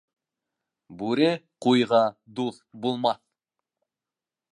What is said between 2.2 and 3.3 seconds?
дуҫ булмаҫ.